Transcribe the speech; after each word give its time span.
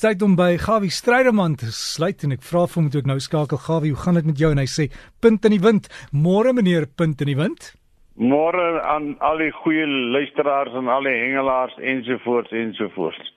Dis 0.00 0.08
tyd 0.08 0.22
om 0.24 0.32
by 0.32 0.54
Gawie 0.56 0.88
Strydeman 0.88 1.58
te 1.60 1.66
sluit 1.76 2.22
en 2.24 2.32
ek 2.32 2.40
vra 2.48 2.62
vir 2.64 2.78
hom 2.78 2.86
moet 2.86 2.94
ek 2.96 3.08
nou 3.10 3.18
skakel 3.20 3.58
Gawie, 3.60 3.90
hoe 3.92 4.00
gaan 4.00 4.16
dit 4.16 4.30
met 4.30 4.38
jou? 4.40 4.48
En 4.54 4.60
hy 4.62 4.64
sê 4.64 4.86
punt 5.20 5.44
in 5.44 5.52
die 5.52 5.60
wind. 5.60 5.90
Môre 6.16 6.54
meneer, 6.56 6.86
punt 6.96 7.20
in 7.20 7.28
die 7.28 7.36
wind. 7.36 7.66
Môre 8.16 8.80
aan 8.80 9.10
al 9.28 9.44
die 9.44 9.50
goeie 9.58 9.84
luisteraars 9.84 10.72
en 10.80 10.88
al 10.88 11.04
die 11.04 11.12
hengelaars 11.18 11.76
ensovoorts 11.92 12.56
ensovoorts. 12.62 13.28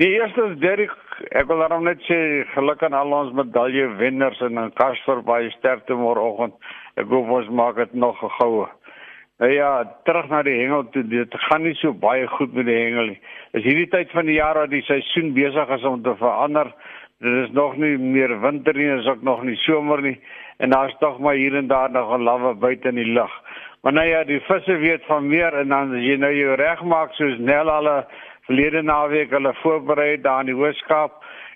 Die 0.00 0.08
eerste 0.14 0.46
is 0.48 0.56
Derek, 0.64 0.96
ek 1.28 1.44
wil 1.52 1.60
daarom 1.60 1.84
net 1.84 2.00
sê 2.08 2.18
geluk 2.54 2.88
aan 2.88 2.96
al 2.96 3.12
ons 3.12 3.36
medalje 3.36 3.90
wenners 4.00 4.40
en 4.48 4.64
aan 4.64 4.72
Casper 4.80 5.20
baie 5.28 5.52
sterkte 5.58 5.92
môreoggend. 5.92 6.56
Ek 6.96 7.12
hoop 7.12 7.28
ons 7.36 7.52
maak 7.52 7.76
dit 7.84 7.92
nog 7.92 8.16
goue. 8.38 8.64
Nou 9.38 9.52
ja, 9.52 9.70
terug 10.02 10.26
na 10.28 10.42
die 10.42 10.56
hengel 10.58 10.88
toe. 10.90 11.04
Dit 11.06 11.34
gaan 11.46 11.62
nie 11.62 11.74
so 11.78 11.92
baie 11.94 12.26
goed 12.26 12.54
met 12.58 12.66
die 12.66 12.74
hengel 12.74 13.12
nie. 13.12 13.20
Is 13.54 13.62
hierdie 13.62 13.86
tyd 13.92 14.10
van 14.10 14.26
die 14.26 14.38
jaar 14.40 14.58
dat 14.58 14.72
die 14.72 14.82
seisoen 14.82 15.30
besig 15.36 15.70
is 15.76 15.84
om 15.86 16.02
te 16.02 16.14
verander. 16.18 16.72
Dit 17.22 17.36
is 17.44 17.52
nog 17.54 17.76
nie 17.78 17.94
meer 17.98 18.34
winter 18.42 18.74
nie, 18.74 18.88
is 18.96 19.06
ook 19.06 19.22
nog 19.22 19.44
nie 19.46 19.56
somer 19.62 20.02
nie 20.02 20.16
en 20.58 20.70
daar's 20.70 20.94
tog 20.98 21.18
maar 21.22 21.34
hier 21.38 21.54
en 21.54 21.66
daar 21.70 21.90
nog 21.90 22.10
'n 22.14 22.22
lawwe 22.22 22.54
buite 22.54 22.88
in 22.88 22.94
die 22.94 23.12
lug. 23.12 23.30
Maar 23.82 23.92
nou 23.92 24.06
ja, 24.06 24.24
die 24.24 24.40
visse 24.40 24.76
weet 24.76 25.04
van 25.06 25.28
meer 25.28 25.54
en 25.54 25.68
dan 25.68 25.94
as 25.94 26.02
jy 26.02 26.16
nou 26.16 26.32
jou 26.34 26.54
regmaak 26.54 27.12
soos 27.12 27.38
Nel 27.38 27.70
al 27.70 28.04
verlede 28.42 28.82
naweek 28.82 29.30
hulle 29.30 29.54
voorberei 29.54 30.20
daar 30.20 30.40
in 30.40 30.46
die 30.46 30.54
Hoërskool, 30.54 31.10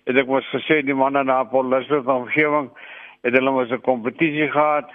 het 0.04 0.16
ek 0.16 0.26
mos 0.26 0.46
gesê 0.54 0.82
die 0.82 0.94
manne 0.94 1.24
na 1.24 1.44
Polisies 1.44 2.06
omgewing 2.06 2.70
het 3.22 3.34
hulle 3.34 3.50
mos 3.50 3.70
'n 3.70 3.80
kompetisie 3.80 4.50
gehad 4.50 4.90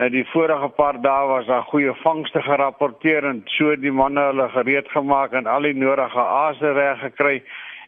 Nou 0.00 0.06
die 0.08 0.22
vorige 0.32 0.70
paar 0.78 0.96
dae 1.04 1.24
was 1.28 1.44
daar 1.44 1.66
goeie 1.68 1.92
vangste 2.00 2.40
gerapporteer 2.40 3.26
en 3.28 3.42
so 3.52 3.74
die 3.76 3.90
manne 3.92 4.22
hulle 4.30 4.46
gereed 4.54 4.86
gemaak 4.88 5.34
en 5.36 5.48
al 5.54 5.66
die 5.68 5.74
nodige 5.76 6.22
aase 6.22 6.70
reg 6.72 7.02
gekry 7.02 7.34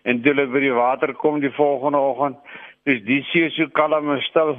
en 0.04 0.20
toe 0.20 0.34
hulle 0.34 0.44
by 0.52 0.60
die 0.60 0.74
water 0.76 1.14
kom 1.22 1.38
die 1.40 1.52
volgende 1.56 2.02
oggend, 2.04 2.36
dis 2.84 3.00
die 3.06 3.22
see 3.30 3.48
so 3.54 3.64
kalm 3.78 4.10
en 4.12 4.20
stil 4.26 4.52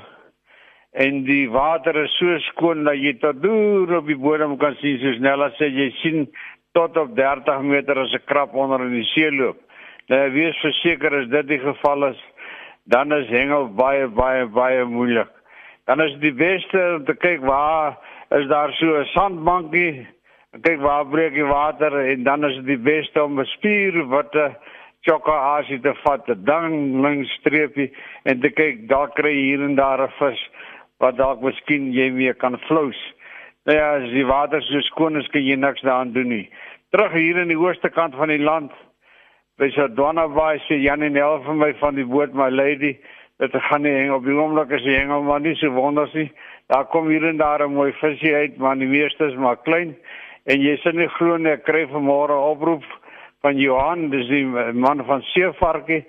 en 1.06 1.20
die 1.28 1.46
water 1.54 2.00
is 2.02 2.16
so 2.18 2.40
skoon 2.48 2.90
dat 2.90 2.98
jy 2.98 3.14
tot 3.22 3.44
deur 3.46 4.00
op 4.00 4.10
die 4.10 4.18
bodem 4.26 4.58
kan 4.58 4.74
sien 4.82 4.98
so 5.04 5.14
snel 5.20 5.46
as 5.46 5.62
jy 5.62 5.92
sien 6.00 6.26
tot 6.74 6.98
op 6.98 7.14
30 7.22 7.62
meter 7.70 8.02
as 8.02 8.18
'n 8.18 8.26
krap 8.26 8.58
onder 8.58 8.82
in 8.82 8.98
die 8.98 9.06
see 9.14 9.30
loop. 9.30 9.62
Nou 10.10 10.26
wees 10.40 10.58
verseker 10.66 11.22
as 11.22 11.30
dit 11.30 11.48
die 11.54 11.62
geval 11.62 12.10
is, 12.10 12.20
dan 12.90 13.14
is 13.14 13.30
hengel 13.30 13.70
baie 13.70 14.08
baie 14.08 14.50
baie 14.50 14.86
moeilik 14.86 15.43
dan 15.86 16.02
is 16.02 16.16
die 16.20 16.34
beste 16.34 16.82
om 16.98 17.06
te 17.06 17.16
kyk 17.16 17.42
waar 17.42 17.98
is 18.30 18.48
daar 18.48 18.72
so 18.80 19.00
'n 19.00 19.06
sandbankie 19.06 20.08
kyk 20.62 20.80
waar 20.80 21.06
breek 21.06 21.34
die 21.34 21.46
water 21.50 22.00
en 22.12 22.24
dan 22.24 22.46
is 22.46 22.56
dit 22.56 22.66
die 22.66 22.84
beste 22.92 23.24
om 23.24 23.40
'n 23.40 23.46
spier 23.46 24.06
wat 24.08 24.36
'n 24.36 24.56
chokka 25.02 25.36
asie 25.58 25.80
te 25.80 25.94
vat 26.04 26.26
dan 26.46 27.02
langs 27.02 27.34
streepie 27.40 27.92
en 28.24 28.40
te 28.40 28.50
kyk 28.50 28.88
daar 28.88 29.10
kry 29.10 29.34
hier 29.34 29.62
en 29.62 29.76
daar 29.76 30.02
'n 30.02 30.12
vis 30.20 30.50
wat 31.00 31.18
dalk 31.18 31.42
miskien 31.42 31.92
jy 31.92 32.10
mee 32.12 32.34
kan 32.34 32.58
flous. 32.68 33.00
Nou 33.66 33.78
ja 33.78 33.96
as 33.96 34.10
die 34.12 34.26
water 34.26 34.62
so 34.62 34.80
skoon 34.82 35.18
is 35.18 35.28
kan 35.28 35.44
jy 35.44 35.56
niks 35.56 35.82
daaraan 35.82 36.14
doen 36.14 36.28
nie. 36.28 36.50
Terug 36.92 37.12
hier 37.12 37.38
in 37.38 37.48
die 37.48 37.60
ooste 37.60 37.90
kant 37.90 38.16
van 38.16 38.28
die 38.28 38.44
land 38.44 38.72
by 39.58 39.70
Sardwana 39.70 40.28
Bay 40.28 40.60
sê 40.68 40.80
Janie 40.82 41.10
Nel 41.10 41.42
van 41.44 41.58
my 41.58 41.74
van 41.74 41.96
die 41.96 42.06
boot 42.06 42.34
my 42.34 42.50
lady 42.50 42.98
dit 43.52 43.62
gaan 43.68 43.82
nie 43.84 43.94
hang 43.98 44.12
op 44.16 44.26
die 44.26 44.36
oomblik 44.36 44.72
as 44.72 44.84
die 44.86 44.96
hengel 44.96 45.24
maar 45.28 45.42
nie 45.44 45.56
so 45.60 45.72
wonders 45.76 46.14
nie. 46.14 46.30
Daar 46.72 46.86
kom 46.92 47.10
hier 47.12 47.26
en 47.28 47.38
daar 47.38 47.64
'n 47.66 47.74
mooi 47.74 47.92
visie 48.00 48.36
uit, 48.36 48.58
maar 48.58 48.78
die 48.78 48.88
meeste 48.88 49.26
is 49.26 49.36
maar 49.36 49.58
klein. 49.58 49.96
En 50.46 50.62
jy 50.62 50.78
sien 50.78 50.96
nie 50.96 51.08
glo 51.08 51.38
nie, 51.38 51.52
ek 51.52 51.64
kry 51.64 51.86
vanmôre 51.88 52.36
oproep 52.36 52.84
van 53.42 53.58
Johan, 53.58 54.10
dis 54.10 54.28
die 54.28 54.46
man 54.74 55.06
van 55.06 55.22
Seevarkie. 55.22 56.06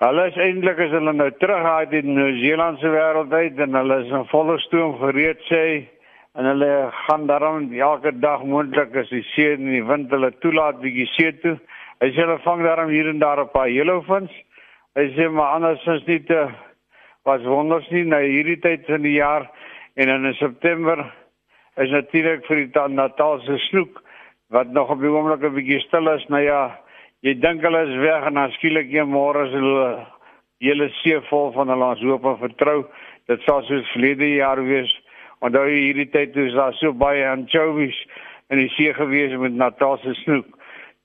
Hulle 0.00 0.26
is 0.30 0.36
eintlik 0.36 0.78
as 0.80 0.90
hulle 0.90 1.12
nou 1.12 1.30
terug 1.30 1.64
uit 1.64 1.90
die 1.90 2.02
Nieu-Seelandse 2.02 2.88
wêreld 2.88 3.32
uit 3.32 3.58
en 3.58 3.74
hulle 3.74 3.98
is 4.00 4.12
in 4.16 4.24
volle 4.30 4.58
stoom 4.58 4.94
gereed 4.98 5.42
sê 5.48 5.64
en 6.38 6.46
hulle 6.48 6.70
gaan 7.06 7.26
daarom 7.26 7.72
elke 7.72 8.12
dag 8.20 8.44
moontlik 8.44 8.96
as 8.96 9.10
die 9.12 9.24
see 9.34 9.52
en 9.58 9.66
die 9.68 9.82
wind 9.84 10.10
hulle 10.14 10.30
toelaat 10.40 10.80
bietjie 10.80 11.06
see 11.16 11.32
toe. 11.42 11.56
Sê 12.00 12.14
hulle 12.16 12.38
vang 12.46 12.62
daarom 12.64 12.88
hier 12.88 13.10
en 13.12 13.18
daar 13.20 13.42
'n 13.44 13.52
paar 13.52 13.68
yellowfins. 13.68 14.32
Hy 14.98 15.04
sê 15.14 15.28
maar 15.30 15.52
andersins 15.54 16.02
nie 16.08 16.18
te 16.26 16.38
was 17.28 17.44
wonders 17.46 17.86
nie 17.94 18.02
na 18.10 18.18
hierdie 18.24 18.58
tyd 18.58 18.88
van 18.90 19.04
die 19.06 19.12
jaar 19.20 19.44
en 19.94 20.08
dan 20.10 20.24
in 20.26 20.34
September 20.34 21.04
is 21.78 21.92
natuurlik 21.94 22.42
vir 22.48 22.64
die 22.64 22.86
Natalse 22.96 23.58
snoek 23.68 24.00
wat 24.50 24.72
nog 24.74 24.90
op 24.90 24.98
die 24.98 25.12
oomblik 25.12 25.44
'n 25.46 25.54
bietjie 25.54 25.78
stil 25.84 26.10
is. 26.10 26.26
Nou 26.28 26.42
ja, 26.42 26.74
jy 27.22 27.34
dink 27.38 27.62
hulle 27.62 27.82
is 27.86 27.96
weg 28.02 28.26
en 28.26 28.34
dan 28.34 28.50
skielik 28.50 28.90
een 28.90 29.06
môre 29.06 29.46
is 29.46 29.54
hulle 29.54 30.06
hele 30.58 30.88
see 31.02 31.20
vol 31.30 31.52
van 31.52 31.68
hulle 31.68 31.84
ons 31.84 32.02
hoop 32.02 32.24
en 32.24 32.38
vertrou. 32.38 32.84
Dit 33.28 33.42
sal 33.42 33.62
soos 33.62 33.92
verlede 33.92 34.34
jaar 34.34 34.58
wees. 34.64 34.90
Onthou 35.40 35.68
jy 35.68 35.84
hierdie 35.86 36.10
tyd 36.10 36.32
toe 36.32 36.50
daar 36.50 36.74
so 36.74 36.92
baie 36.92 37.28
anchovies 37.28 38.06
in 38.50 38.58
die 38.58 38.68
see 38.74 38.92
gewees 38.94 39.38
met 39.38 39.54
Natalse 39.54 40.14
snoek. 40.14 40.46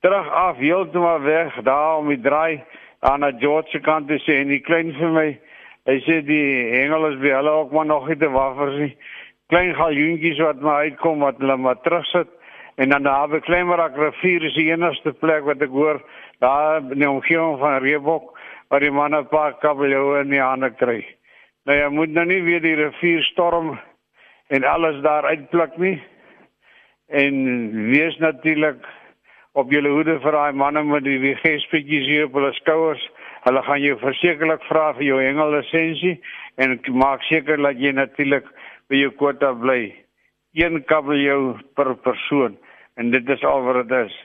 Terug 0.02 0.28
af 0.30 0.58
heeltemal 0.58 1.22
weg 1.22 1.62
daar 1.62 1.98
om 1.98 2.10
die 2.10 2.22
draai 2.22 2.64
aan 3.06 3.22
die 3.22 3.38
George 3.40 3.70
se 3.70 3.80
kant 3.80 4.08
te 4.10 4.18
sê 4.24 4.40
en 4.42 4.50
die 4.50 4.64
klein 4.66 4.94
vir 4.98 5.12
my 5.14 5.28
hy 5.86 5.98
sê 6.08 6.22
die 6.26 6.72
hengel 6.74 7.12
is 7.12 7.20
by 7.22 7.36
hulle 7.36 7.52
ook 7.60 7.74
maar 7.76 7.86
nog 7.86 8.08
nie 8.10 8.18
te 8.18 8.30
waffers 8.34 8.78
nie. 8.82 8.94
Klein 9.54 9.76
galjoentjies 9.78 10.42
wat 10.42 10.64
maar 10.66 10.88
uitkom 10.88 11.22
wat 11.22 11.38
hulle 11.44 11.58
maar 11.62 11.78
terugsit. 11.86 12.32
En 12.82 12.90
dan 12.90 13.06
daar 13.06 13.30
by 13.30 13.40
Kleimerak 13.46 13.96
rivier 14.00 14.44
is 14.50 14.58
die 14.58 14.72
enigste 14.72 15.14
plek 15.14 15.46
wat 15.46 15.62
ek 15.62 15.72
hoor 15.72 16.02
daar 16.44 16.82
in 16.82 16.98
die 17.04 17.10
omgewing 17.10 17.60
van 17.62 17.78
Reebok 17.84 18.34
waar 18.74 18.82
die 18.82 18.92
manne 18.92 19.22
'n 19.22 19.30
paar 19.30 19.54
kabeljou 19.62 20.20
in 20.22 20.34
die 20.34 20.42
hande 20.42 20.72
kry. 20.74 21.06
Nou 21.66 21.78
jy 21.78 21.90
moet 21.90 22.10
nou 22.10 22.26
nie 22.26 22.42
weer 22.42 22.62
die 22.62 22.76
rivier 22.76 23.24
storm 23.24 23.80
en 24.50 24.64
alles 24.64 25.02
daar 25.02 25.26
uitpluk 25.26 25.78
nie. 25.78 26.02
En 27.08 27.36
wees 27.90 28.18
natuurlik 28.18 28.82
op 29.56 29.72
julle 29.72 29.92
hoede 29.94 30.18
vir 30.20 30.36
daai 30.36 30.58
manne 30.60 30.84
met 30.84 31.06
die 31.06 31.20
WG-spetjies 31.24 32.08
hier 32.10 32.28
op 32.28 32.36
hulle 32.36 32.52
skouers. 32.60 33.04
Hulle 33.46 33.62
gaan 33.64 33.82
jou 33.84 33.96
versekerlik 34.02 34.64
vra 34.68 34.90
vir 34.98 35.08
jou 35.08 35.20
hengellisensie 35.22 36.16
en 36.60 36.76
maak 37.00 37.24
seker 37.30 37.62
dat 37.64 37.80
jy 37.80 37.94
natuurlik 37.96 38.48
by 38.92 39.00
jou 39.00 39.14
kwota 39.16 39.54
bly. 39.56 39.94
Een 40.56 40.82
kabeljou 40.88 41.56
per 41.76 41.94
persoon 42.04 42.58
en 43.00 43.12
dit 43.16 43.30
is 43.30 43.44
al 43.48 43.64
wat 43.64 43.86
dit 43.86 43.96
is. 44.06 44.16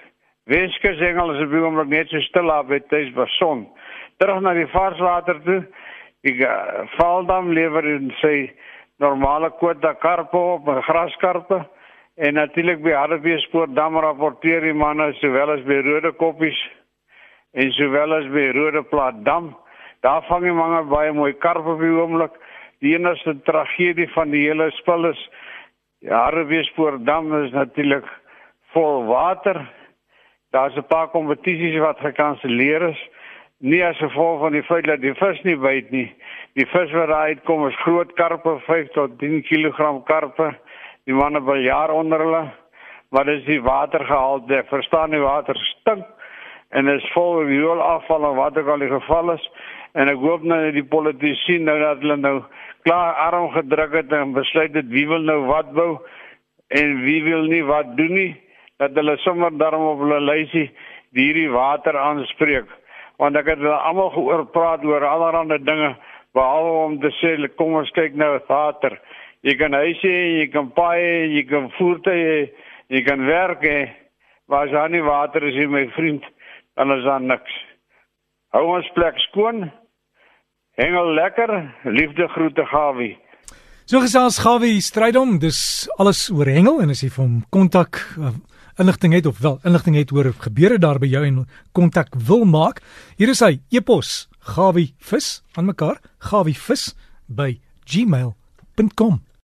Weskus 0.50 0.98
hengel 0.98 1.34
is 1.36 1.44
op 1.44 1.54
die 1.54 1.62
oomblik 1.62 1.90
net 1.92 2.10
so 2.10 2.22
stil 2.26 2.50
op 2.50 2.70
by 2.70 2.80
tuis 2.90 3.10
beson. 3.14 3.68
Terug 4.18 4.42
na 4.42 4.54
die 4.56 4.66
varswater 4.72 5.38
toe. 5.46 5.60
Die 6.26 6.34
uh, 6.44 6.88
Valdam 6.96 7.52
lewer 7.54 7.86
in 7.86 8.10
sy 8.20 8.50
normale 9.00 9.52
kwota 9.60 9.94
karpe 10.02 10.36
op, 10.36 10.66
graskarpe. 10.88 11.62
En 12.20 12.34
natuurlik 12.34 12.82
by 12.84 12.90
Hartbeespoort 12.92 13.72
dam 13.72 13.94
rapporteer 13.96 14.60
die 14.60 14.74
manne 14.76 15.06
sowel 15.22 15.54
as 15.54 15.62
by 15.64 15.78
Rode 15.86 16.10
Koppies 16.20 16.58
en 17.56 17.70
sowel 17.72 18.12
as 18.12 18.26
by 18.28 18.42
Rode 18.52 18.82
Plaat 18.90 19.22
dam. 19.24 19.54
Daar 20.04 20.26
vang 20.28 20.44
die 20.44 20.52
manne 20.52 20.82
baie 20.90 21.14
mooi 21.16 21.32
karpe 21.40 21.72
op 21.72 21.80
die 21.80 21.94
oomblik. 21.94 22.36
Die 22.84 22.92
enigste 22.92 23.38
tragedie 23.48 24.10
van 24.12 24.36
die 24.36 24.42
hele 24.50 24.68
spul 24.82 25.08
is 25.08 25.22
ja, 26.04 26.26
Hartbeespoort 26.26 27.06
dam 27.08 27.32
is 27.40 27.56
natuurlik 27.56 28.12
vol 28.74 29.06
water. 29.08 29.62
Daar's 30.52 30.76
'n 30.76 30.88
paar 30.92 31.08
kompetisies 31.08 31.80
wat 31.80 32.04
gekanselleer 32.04 32.82
is. 32.90 33.00
Nie 33.60 33.84
as 33.84 33.96
gevolg 33.96 34.40
van 34.40 34.52
die 34.52 34.66
feit 34.68 34.84
dat 34.84 35.00
die 35.00 35.14
vis 35.14 35.42
nie 35.42 35.56
byt 35.56 35.90
nie. 35.90 36.12
Die 36.52 36.66
vis 36.66 36.92
wat 36.92 37.08
daar 37.08 37.32
uitkom 37.32 37.68
is 37.68 37.80
groot 37.80 38.12
karpe, 38.12 38.58
5 38.66 38.88
tot 38.88 39.18
10 39.18 39.42
kg 39.42 40.04
karpe 40.04 40.54
die 41.10 41.18
manne 41.18 41.42
wil 41.42 41.58
jaar 41.64 41.90
onder 41.90 42.22
hulle 42.22 42.42
wat 43.10 43.26
is 43.26 43.42
die 43.48 43.58
watergehalte. 43.62 44.62
Verstaan 44.70 45.10
die 45.10 45.22
water 45.22 45.58
stink 45.72 46.06
en 46.70 46.86
is 46.92 47.06
vol 47.14 47.42
riool 47.48 47.80
afval 47.82 48.28
en 48.28 48.36
wat 48.38 48.58
ook 48.58 48.68
al 48.70 48.84
die 48.84 48.92
geval 48.92 49.32
is. 49.34 49.46
En 49.98 50.08
ek 50.12 50.20
hoop 50.22 50.44
nou 50.46 50.60
die 50.70 50.86
politici 50.86 51.58
nou 51.58 51.74
dat 51.80 52.04
hulle 52.04 52.16
nou 52.20 52.36
klaar 52.86 53.18
arm 53.26 53.48
gedruk 53.56 53.96
het 53.98 54.14
en 54.14 54.36
besluit 54.36 54.76
het 54.78 54.86
wie 54.94 55.08
wil 55.10 55.26
nou 55.26 55.40
wat 55.48 55.72
bou 55.74 55.90
en 56.78 57.00
wie 57.02 57.18
wil 57.26 57.50
nie 57.50 57.64
wat 57.66 57.96
doen 57.98 58.14
nie 58.14 58.30
dat 58.78 58.94
hulle 58.96 59.18
sommer 59.24 59.50
daarom 59.58 59.88
op 59.90 60.04
hulle 60.04 60.20
lysie 60.22 60.68
hierdie 61.10 61.50
water 61.50 61.98
aanspreek. 61.98 62.70
Want 63.18 63.36
ek 63.36 63.50
het 63.56 63.64
hulle 63.64 63.82
almal 63.90 64.14
gehoor 64.14 64.46
praat 64.54 64.86
oor 64.86 65.04
allerlei 65.04 65.58
dinge 65.58 65.96
behalwe 66.38 66.78
om 66.84 67.00
te 67.02 67.10
sê 67.18 67.34
kom 67.58 67.74
ons 67.82 67.90
kyk 67.98 68.14
nou 68.14 68.36
water 68.46 69.00
Jy 69.40 69.54
kan 69.56 69.72
huise, 69.72 70.10
jy 70.36 70.48
kan 70.52 70.68
paai, 70.76 71.32
jy 71.32 71.46
kan 71.48 71.70
voertuie, 71.78 72.50
jy 72.92 73.00
kan 73.06 73.22
werk. 73.24 73.64
Maar 74.50 74.66
as 74.66 74.74
daar 74.74 74.90
nie 74.92 75.00
water 75.06 75.46
is 75.48 75.56
nie, 75.56 75.68
my 75.70 75.86
vriend, 75.96 76.26
dan 76.76 76.92
is 76.92 77.06
daar 77.06 77.22
niks. 77.24 77.54
Hou 78.52 78.66
ons 78.74 78.90
plek 78.96 79.16
skoon. 79.30 79.70
Hengel 80.80 81.14
lekker. 81.16 81.52
Liefde 81.88 82.28
groete 82.34 82.66
Gawie. 82.68 83.14
So 83.88 84.02
gesels 84.04 84.38
Gawie 84.42 84.82
Strydom, 84.84 85.38
dis 85.42 85.88
alles 85.98 86.28
oor 86.30 86.50
hengel 86.50 86.82
en 86.84 86.92
as 86.92 87.00
jy 87.02 87.08
vir 87.10 87.24
hom 87.24 87.40
kontak 87.50 88.02
uh, 88.20 88.34
inligting 88.78 89.16
het 89.16 89.26
of 89.26 89.40
wel 89.42 89.58
inligting 89.66 89.96
het 89.98 90.12
oor 90.14 90.30
gebeure 90.44 90.78
daar 90.78 91.00
by 91.02 91.08
jou 91.10 91.24
en 91.26 91.40
kontak 91.74 92.14
wil 92.28 92.44
maak, 92.46 92.84
hier 93.18 93.32
is 93.32 93.42
hy 93.42 93.56
e-pos 93.74 94.28
gawievis 94.52 95.40
aan 95.56 95.72
mekaar 95.72 95.98
gawievis 96.30 96.92
by 97.26 97.56
gmail.com 97.88 99.18